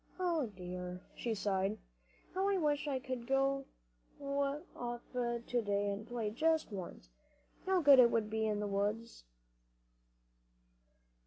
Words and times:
"O 0.19 0.47
dear," 0.47 1.03
she 1.15 1.35
sighed, 1.35 1.77
"how 2.33 2.49
I 2.49 2.57
wish 2.57 2.87
I 2.87 2.97
could 2.97 3.27
go 3.27 3.65
off 4.19 5.01
to 5.13 5.61
day 5.61 5.91
and 5.91 6.07
play 6.07 6.31
just 6.31 6.71
once! 6.71 7.11
How 7.67 7.81
good 7.83 7.99
it 7.99 8.09
must 8.09 8.31
be 8.31 8.47
in 8.47 8.59
the 8.61 8.65
woods!" 8.67 9.25